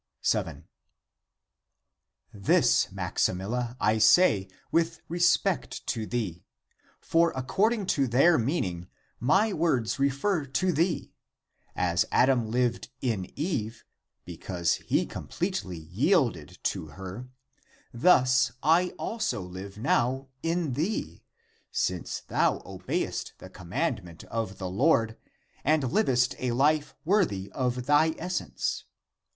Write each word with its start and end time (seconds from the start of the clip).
7. 0.23 0.67
'* 1.51 2.33
This 2.33 2.87
Maximilla, 2.91 3.77
I 3.79 3.99
say, 3.99 4.47
with 4.71 4.99
respect 5.07 5.85
to 5.85 6.07
thee. 6.07 6.43
For 6.99 7.31
according 7.35 7.85
to 7.85 8.07
their 8.07 8.39
meaning 8.39 8.87
my 9.19 9.53
words 9.53 9.99
refer 9.99 10.47
to 10.47 10.71
thee. 10.71 11.13
As 11.75 12.07
Adam 12.11 12.49
lived 12.49 12.89
in 13.01 13.31
Eve, 13.35 13.85
because 14.25 14.73
he 14.77 15.05
completely 15.05 15.77
yielded 15.77 16.57
to 16.63 16.87
her, 16.87 17.29
thus 17.93 18.53
I 18.63 18.95
also 18.97 19.39
live 19.43 19.77
now 19.77 20.29
in 20.41 20.73
thee, 20.73 21.21
since 21.69 22.21
thou 22.21 22.57
obeyest 22.65 23.33
the 23.37 23.51
commandment 23.51 24.23
of 24.23 24.57
the 24.57 24.67
Lord, 24.71 25.15
and 25.63 25.91
livest 25.93 26.33
a 26.39 26.53
life 26.53 26.95
worthy 27.05 27.51
of 27.51 27.85
thy 27.85 28.15
essence. 28.17 28.85